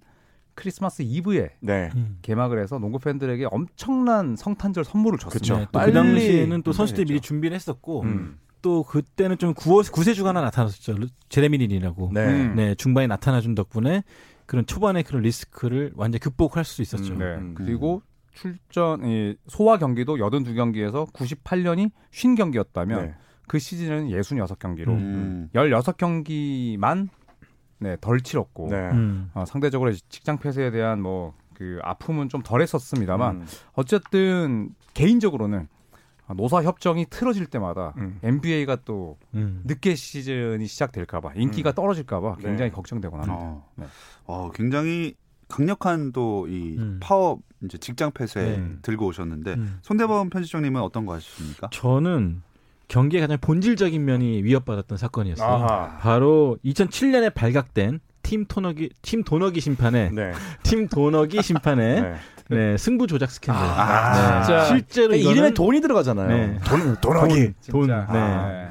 [0.56, 1.90] 크리스마스 이브에 네.
[1.96, 2.18] 음.
[2.22, 5.58] 개막을 해서 농구 팬들에게 엄청난 성탄절 선물을 줬습니다.
[5.60, 7.06] 네, 빨리 당시에는 또 선수들이.
[7.08, 8.38] 미리 준비를 했었고 음.
[8.62, 10.94] 또 그때는 좀 구호, 구세주가 하나 나타났었죠.
[10.94, 12.12] 르- 제레미 린이라고.
[12.14, 12.26] 네.
[12.28, 12.56] 음.
[12.56, 14.04] 네, 중반에 나타나 준 덕분에
[14.46, 17.14] 그런 초반에 그런 리스크를 완전 히 극복할 수 있었죠.
[17.14, 17.26] 음, 네.
[17.36, 17.54] 음.
[17.56, 18.02] 그리고
[18.34, 23.14] 출전 이 소화 경기도 82경기에서 98년이 50경기였다면 네.
[23.48, 25.50] 그 시즌은 66경기로 음.
[25.56, 27.10] 16경기만
[27.82, 28.90] 네, 덜 치렀고 네.
[28.92, 29.30] 음.
[29.34, 33.46] 어, 상대적으로 직장 폐쇄에 대한 뭐 그 아픔은 좀 덜했었습니다만 음.
[33.74, 35.68] 어쨌든 개인적으로는
[36.36, 38.18] 노사 협정이 틀어질 때마다 음.
[38.24, 39.62] NBA가 또 음.
[39.66, 42.48] 늦게 시즌이 시작될까봐 인기가 떨어질까봐 네.
[42.48, 43.38] 굉장히 걱정되곤 합니다.
[43.40, 43.70] 어.
[43.76, 43.86] 네.
[44.26, 45.14] 어, 굉장히
[45.50, 47.00] 강력한 또이 음.
[47.00, 48.78] 파워 이제 직장 폐쇄 네.
[48.82, 49.80] 들고 오셨는데 음.
[49.84, 51.70] 손대범 편집장님은 어떤 거 하십니까?
[51.72, 52.42] 저는
[52.92, 55.48] 경기의 가장 본질적인 면이 위협받았던 사건이었어요.
[55.48, 55.98] 아하.
[56.00, 60.34] 바로 2007년에 발각된 팀 토너기 팀 도너기 심판의 네.
[60.64, 62.16] 팀 도너기 심판의 네.
[62.50, 63.62] 네, 승부 조작 스캔들.
[63.62, 64.66] 아, 네, 진짜.
[64.66, 66.28] 실제로 이거는 이름에 돈이 들어가잖아요.
[66.28, 66.60] 네.
[66.66, 67.54] 돈, 돈하기.
[67.70, 67.84] 돈.
[67.88, 68.08] 진짜.
[68.12, 68.20] 네.
[68.20, 68.70] 아,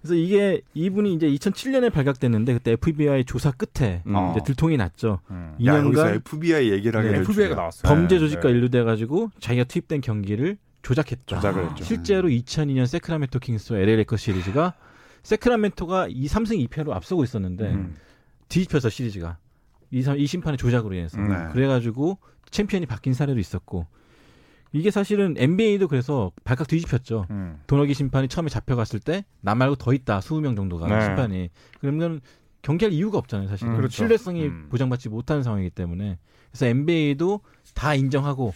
[0.00, 4.30] 그래서 이게 이분이 이제 2007년에 발각됐는데 그때 FBI 조사 끝에 음.
[4.30, 5.20] 이제 들통이 났죠.
[5.30, 5.56] 음.
[5.66, 7.54] 야, 여기서 2년간 FBI 얘기를 하게 네, 될 FBI가.
[7.54, 7.82] 나왔어요.
[7.82, 8.54] 범죄 네, 조직과 네.
[8.54, 11.36] 연루돼 가지고 자기가 투입된 경기를 조작했죠.
[11.36, 11.84] 조작을 했죠.
[11.84, 14.74] 실제로 2002년 세크라멘토 킹스와 LA 레커 시리즈가
[15.22, 17.96] 세크라멘토가 2, 3승 2패로 앞서고 있었는데 음.
[18.48, 19.38] 뒤집혀서 시리즈가
[19.90, 21.28] 이, 사- 이 심판의 조작으로 인해서 음.
[21.28, 21.48] 네.
[21.52, 22.18] 그래가지고
[22.50, 23.86] 챔피언이 바뀐 사례도 있었고
[24.72, 27.26] 이게 사실은 NBA도 그래서 발칵 뒤집혔죠.
[27.30, 27.60] 음.
[27.66, 31.04] 도너기 심판이 처음에 잡혀갔을 때 나 말고 더 있다 20명 정도가 네.
[31.04, 32.20] 심판이 그러면
[32.62, 33.96] 경기할 이유가 없잖아요 사실은 음, 그렇죠.
[33.96, 34.66] 신뢰성이 음.
[34.70, 36.18] 보장받지 못하는 상황이기 때문에
[36.50, 37.40] 그래서 NBA도
[37.74, 38.52] 다 인정하고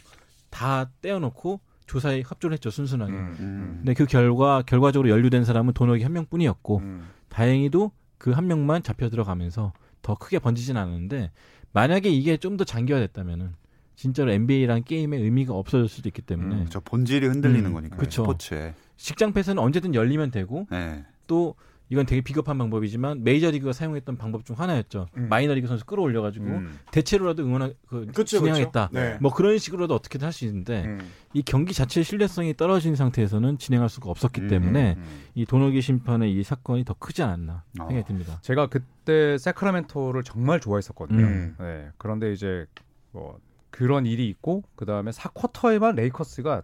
[0.50, 1.60] 다 떼어놓고
[1.92, 3.36] 조사에 협조를 했죠 순순하게 음.
[3.40, 3.74] 음.
[3.78, 7.08] 근데 그 결과 결과적으로 연루된 사람은 도너기 한 명뿐이었고 음.
[7.28, 11.30] 다행히도 그 한 명만 잡혀 들어가면서 더 크게 번지진 않았는데
[11.72, 13.52] 만약에 이게 좀 더 장기화됐다면은
[13.96, 18.22] 진짜로 NBA라는 게임의 의미가 없어질 수도 있기 때문에 음, 저 본질이 흔들리는 음, 거니까 그쵸.
[18.22, 18.74] 스포츠에.
[18.96, 21.04] 직장 폐쇄는 언제든 열리면 되고 네.
[21.26, 21.54] 또
[21.92, 25.08] 이건 되게 비겁한 방법이지만 메이저리그가 사용했던 방법 중 하나였죠.
[25.18, 25.28] 음.
[25.28, 26.78] 마이너리그 선수 끌어올려가지고 음.
[26.90, 28.88] 대체로라도 응원하 그 그쵸, 진행하겠다.
[28.88, 28.98] 그쵸.
[28.98, 29.18] 네.
[29.20, 30.98] 뭐 그런 식으로도 어떻게든 할 수 있는데 음.
[31.34, 35.04] 이 경기 자체의 신뢰성이 떨어진 상태에서는 진행할 수가 없었기 음, 때문에 음.
[35.34, 37.86] 이 도너기 심판의 이 사건이 더 크지 않았나 어.
[37.86, 38.38] 생각이 듭니다.
[38.40, 41.22] 제가 그때 세크라멘토를 정말 좋아했었거든요.
[41.22, 41.56] 음.
[41.60, 41.90] 네.
[41.98, 42.64] 그런데 이제
[43.10, 46.62] 뭐 그런 일이 있고 그 다음에 4쿼터에만 레이커스가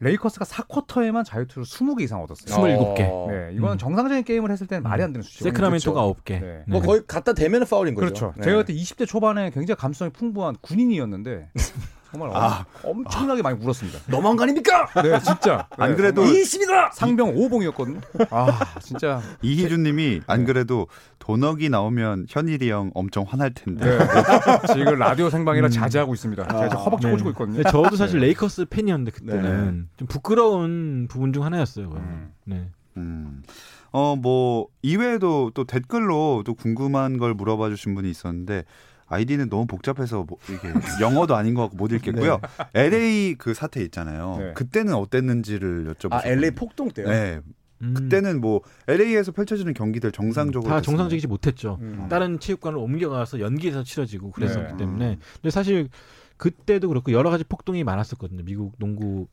[0.00, 2.54] 레이커스가 4쿼터에만 자유투를 20개 이상 얻었어요.
[2.54, 3.08] 27개.
[3.10, 3.26] 어.
[3.30, 3.78] 네, 이거는 음.
[3.78, 5.44] 정상적인 게임을 했을 때는 말이 안 되는 수치고.
[5.44, 6.38] 세크라멘토가 아홉 개.
[6.38, 6.62] 네.
[6.66, 8.06] 뭐 거의 갖다 대면 파울인 거죠.
[8.06, 8.34] 그렇죠.
[8.36, 8.44] 네.
[8.44, 11.50] 제가 그때 20대 초반에 굉장히 감성이 풍부한 군인이었는데
[12.16, 12.64] 정말 아.
[12.82, 13.98] 엄, 엄청나게 많이 울었습니다.
[14.10, 14.88] 너무한 거 아닙니까?
[15.02, 15.68] 네, 진짜.
[15.76, 16.90] 안 네, 그래도 정말 이십이다.
[16.92, 18.00] 상병 5봉이었거든요.
[18.30, 19.20] 아, 진짜.
[19.42, 20.46] 이희준님이 안 네.
[20.46, 23.84] 그래도 도너기 나오면 현일이 형 엄청 화날 텐데.
[23.84, 23.98] 네.
[24.72, 25.70] 지금 라디오 생방이라 음.
[25.70, 26.46] 자제하고 있습니다.
[26.46, 27.12] 제가 아, 허벅지 네.
[27.14, 27.62] 꽂고 있거든요.
[27.64, 29.84] 저도 사실 레이커스 팬이었는데 그때는 네.
[29.98, 31.90] 좀 부끄러운 부분 중 하나였어요.
[31.92, 32.32] 음.
[32.44, 32.68] 네.
[32.96, 33.42] 음.
[33.92, 38.64] 어, 뭐, 이외에도 또 댓글로 또 궁금한 걸 물어봐 주신 분이 있었는데,
[39.08, 42.40] 아이디는 너무 복잡해서 뭐 이게 영어도 아닌 것 같고 못 읽겠고요.
[42.74, 44.36] LA 그 사태 있잖아요.
[44.38, 44.52] 네.
[44.54, 46.12] 그때는 어땠는지를 여쭤보셨거든요.
[46.12, 47.08] 아 LA 폭동 때요.
[47.08, 47.40] 네.
[47.82, 47.94] 음.
[47.94, 50.80] 그때는 뭐 LA에서 펼쳐지는 경기들 정상적으로 다.
[50.80, 51.78] 정상적이지 못했죠.
[51.80, 52.06] 음.
[52.08, 54.76] 다른 체육관을 옮겨가서 연기해서 치러지고 그랬었기 네.
[54.78, 55.18] 때문에.
[55.34, 55.88] 근데 사실
[56.36, 58.42] 그때도 그렇고 여러 가지 폭동이 많았었거든요.
[58.44, 59.26] 미국 농구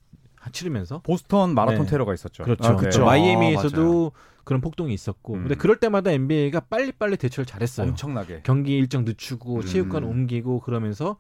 [0.52, 1.00] 치르면서.
[1.04, 1.92] 보스턴 마라톤 네.
[1.92, 2.44] 테러가 있었죠.
[2.44, 2.66] 그렇죠.
[2.66, 3.06] 아, 그쵸.
[3.06, 4.12] 마이애미에서도
[4.44, 5.36] 그런 폭동이 있었고.
[5.36, 5.40] 음.
[5.42, 7.88] 근데 그럴 때마다 NBA가 빨리빨리 대처를 잘했어요.
[7.90, 8.42] 엄청나게.
[8.44, 9.66] 경기 일정 늦추고 음.
[9.66, 11.18] 체육관 옮기고 그러면서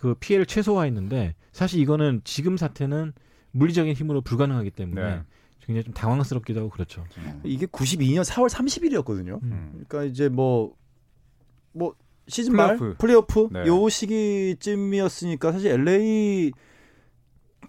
[0.00, 3.12] 그 피해를 최소화했는데 사실 이거는 지금 사태는
[3.52, 5.22] 물리적인 힘으로 불가능하기 때문에 네.
[5.64, 7.04] 굉장히 좀 당황스럽기도 하고 그렇죠.
[7.44, 9.42] 이게 92년 4월 30일이었거든요.
[9.42, 9.84] 음.
[9.88, 11.94] 그러니까 이제 뭐뭐
[12.28, 12.96] 시즌 말 플레이오프.
[12.98, 13.66] 플레이오프 네.
[13.66, 16.52] 요 시기쯤이었으니까 사실 LA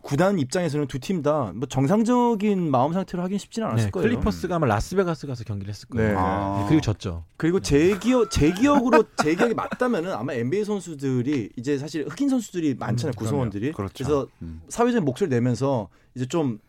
[0.02, 4.10] 구단 입장에서는 두 팀 다 뭐 정상적인 마음 상태로 하긴 쉽지는 않았을 네, 거예요.
[4.10, 6.10] 클리퍼스가 아마 라스베가스 가서 경기를 했을 거예요.
[6.10, 6.16] 네.
[6.18, 6.58] 아.
[6.62, 7.24] 네, 그리고 졌죠.
[7.38, 12.76] 그리고 제 기억 제 기억으로 제 기억이 맞다면은 아마 NBA 선수들이 이제 사실 흑인 선수들이
[12.80, 13.94] 많잖아요 음, 구성원들이 그렇죠.
[13.96, 14.62] 그래서 음.
[14.70, 16.60] 사회적인 목소리를 내면서 이제 좀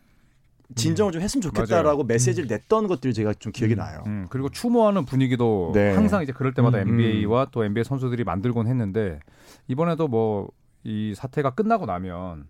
[0.75, 3.77] 진정을 좀 했으면 좋겠다라고 메시지를 냈던 것들이 제가 좀 기억이 음.
[3.77, 4.03] 나요.
[4.07, 5.93] 음, 그리고 추모하는 분위기도 네.
[5.93, 9.19] 항상 이제 그럴 때마다 음, NBA와 또 NBA 선수들이 만들곤 했는데
[9.67, 10.49] 이번에도 뭐
[10.85, 12.45] 이 사태가 끝나고 나면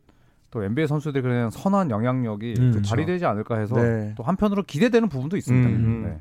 [0.54, 2.90] 또 NBA 선수들이 그냥 선한 영향력이 음, 좀 그쵸.
[2.92, 4.14] 발휘되지 않을까 해서 네.
[4.16, 5.68] 또 한편으로 기대되는 부분도 있습니다.
[5.68, 6.04] 음.
[6.06, 6.20] 네.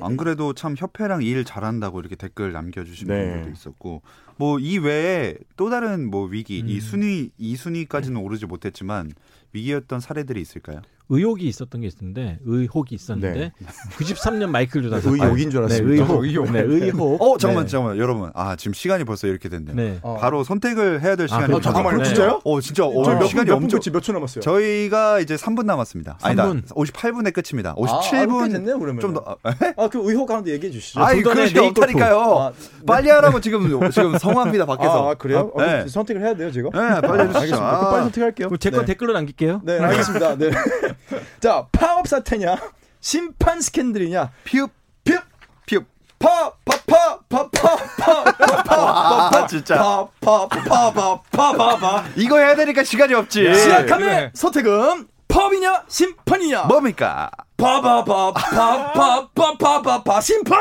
[0.00, 3.26] 안 그래도 참 협회랑 일 잘한다고 이렇게 댓글 남겨주신 네.
[3.28, 4.00] 분들도 있었고
[4.36, 6.80] 뭐 이 외에 또 다른 뭐 위기 이 음.
[6.80, 9.12] 순위 이 순위까지는 오르지 못했지만
[9.52, 10.80] 위기였던 사례들이 있을까요?
[11.08, 13.52] 의혹이 있었던 게 있었는데 의혹이 있었는데 네.
[13.96, 15.20] 93년 마이클 조단 사건.
[15.20, 16.02] 의혹인 줄 네, 알았습니다.
[16.04, 16.24] 의혹.
[16.24, 16.50] 의혹.
[16.52, 17.22] 네, 의혹.
[17.22, 17.70] 어 잠깐만 네.
[17.70, 19.74] 잠깐만 여러분 아 지금 시간이 벌써 이렇게 됐네요.
[19.76, 19.98] 네.
[20.02, 20.16] 어.
[20.20, 21.72] 바로 선택을 해야 될 아, 시간이 그럼 없어서.
[21.74, 22.04] 잠깐만요, 네.
[22.04, 22.40] 진짜요?
[22.44, 24.40] 어 진짜 어, 저희 몇 시간이 분, 엄청 몇분 몇초 남았어요?
[24.42, 26.18] 저희가 이제 3분 남았습니다.
[26.22, 26.66] 아니다 3분.
[26.74, 27.70] 58분에 끝입니다.
[27.70, 29.00] 아, 아, 꽤 57분 됐네요, 그러면.
[29.00, 29.24] 좀 더.
[29.42, 31.00] 아, 아, 그 의혹 하는데 얘기해 주시죠.
[31.00, 31.80] 전에 그것이 네이골프.
[31.82, 32.18] 없다니까요.
[32.38, 32.52] 아,
[32.86, 35.10] 빨리 하라고 지금 지금 성화입니다 밖에서.
[35.10, 35.52] 아, 그래요?
[35.56, 35.80] 아, 네.
[35.82, 36.70] 어, 선택을 해야 돼요, 지금?
[36.72, 37.56] 네, 빨리 해주시죠.
[37.56, 37.90] 아.
[37.90, 38.48] 빨리 선택할게요.
[38.58, 38.86] 제거 네.
[38.86, 39.60] 댓글로 남길게요.
[39.64, 40.36] 네, 알겠습니다.
[40.36, 40.50] 네.
[41.40, 42.56] 자, 파업 사태냐?
[43.00, 44.30] 심판 스캔들이냐?
[44.44, 44.70] 피읍
[45.04, 45.22] 피읍
[45.66, 45.84] 피읍.
[46.18, 51.52] 파, 파, 파, 파, 파, 파, 파, 파, 아 진짜 파, 파, 파, 파, 파,
[51.52, 52.04] 파, 파.
[52.16, 53.54] 이거 해야 되니까 시간이 없지.
[53.54, 54.30] 시작하면 네.
[54.34, 55.84] 선택은 파업이냐?
[55.88, 56.62] 심판이냐?
[56.64, 57.30] 뭡니까?
[57.58, 60.58] 파, 파, 파, 파, 파, 파, 파, 파, 파, 심판!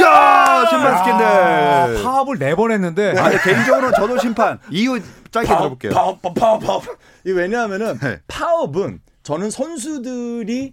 [0.00, 1.24] 야 심판 스캔들.
[1.26, 5.00] 아, 파업을 네 번 했는데 아, 개인적으로 저도 심판 이유
[5.32, 5.92] 짧게 들어볼게요.
[5.92, 6.84] 파업, 파업, 파업, 파업.
[7.26, 8.20] 이 왜냐하면은 네.
[8.28, 10.72] 파업은 저는 선수들이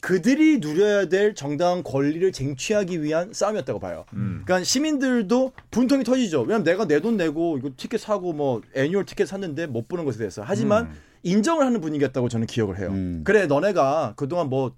[0.00, 4.04] 그들이 누려야 될 정당한 권리를 쟁취하기 위한 싸움이었다고 봐요.
[4.12, 4.42] 음.
[4.44, 6.42] 그러니까 시민들도 분통이 터지죠.
[6.42, 10.18] 왜냐면 내가 내 돈 내고 이거 티켓 사고 뭐 annual 티켓 샀는데 못 보는 것에
[10.18, 10.42] 대해서.
[10.44, 10.92] 하지만 음.
[11.24, 12.90] 인정을 하는 분위기였다고 저는 기억을 해요.
[12.92, 13.22] 음.
[13.24, 14.72] 그래 너네가 그동안 뭐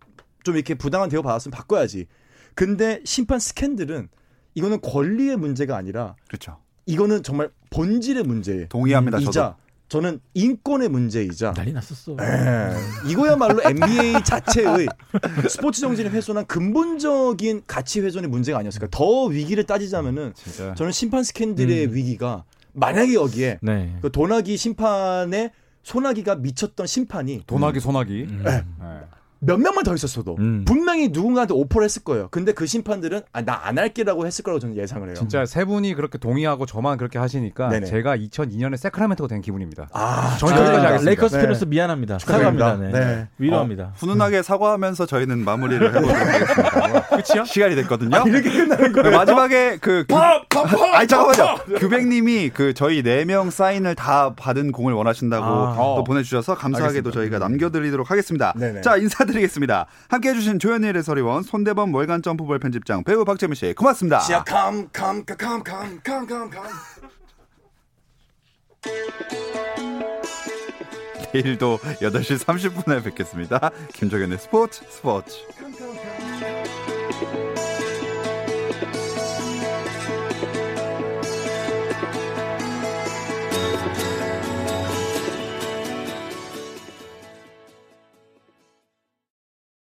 [0.45, 2.07] 좀 이렇게 부당한 대우 받았으면 바꿔야지.
[2.55, 4.09] 근데 심판 스캔들은
[4.55, 6.57] 이거는 권리의 문제가 아니라 그렇죠.
[6.87, 8.69] 이거는 정말 본질의 문제예요.
[8.69, 9.19] 동의합니다.
[9.19, 9.57] 이자
[9.89, 12.17] 저는 인권의 문제이자 난리 났었어.
[12.21, 14.87] 예, 이거야말로 NBA 자체의
[15.49, 18.89] 스포츠 정신을 훼손한 근본적인 가치 훼손의 문제가 아니었을까.
[18.91, 21.95] 더 위기를 따지자면은 진짜 저는 심판 스캔들의 음.
[21.95, 23.97] 위기가 만약에 여기에 네.
[24.03, 25.51] 그 도나기 심판의
[25.83, 28.27] 소나기가 미쳤던 심판이 도나기 소나기.
[28.29, 28.43] 음.
[28.45, 28.65] 네.
[29.41, 30.65] 몇 명만 더 있었어도 음.
[30.67, 32.29] 분명히 누군가한테 오퍼를 했을 거예요.
[32.31, 35.15] 근데 그 심판들은 아, 나 안 할게라고 했을 거라고 저는 예상을 해요.
[35.15, 37.87] 진짜 세 분이 그렇게 동의하고 저만 그렇게 하시니까 네네.
[37.87, 39.89] 제가 2002년에 새크라멘토가 된 기분입니다.
[39.93, 41.11] 아, 저는 아, 여기까지 하겠습니다.
[41.11, 41.41] 레이커스 네.
[41.43, 42.17] 팬으로서 미안합니다.
[42.19, 42.67] 축하드립니다.
[42.71, 42.99] 사과합니다.
[42.99, 43.05] 네.
[43.17, 43.29] 네.
[43.39, 43.93] 위로합니다.
[43.97, 47.01] 훈훈하게 사과하면서 저희는 마무리를 해보도록 하겠습니다.
[47.19, 47.45] 끝이요?
[47.45, 48.23] 시간이 됐거든요.
[48.27, 49.17] 이렇게 끝나는 그 거예요.
[49.19, 50.17] 마지막에 그 규...
[50.17, 51.57] 아니 잠깐만요.
[51.79, 55.75] 규백님이 그 저희 네 명 사인을 다 받은 공을 원하신다고 아.
[55.77, 58.55] 또 보내주셔서 감사하게도 저희가 남겨드리도록 하겠습니다.
[58.57, 58.81] 네네.
[58.81, 59.87] 자 인사 드리겠습니다.
[60.09, 64.21] 함께 해주신 조현일 해설위원, 손대범 월간 점프볼 편집장, 배우 박재민 씨 고맙습니다.
[64.21, 66.51] 시작 캄캄캄캄캄캄캄
[71.35, 73.71] 내일도 8시 30분에 뵙겠습니다.
[73.93, 75.37] 김종현의 스포츠 스포츠.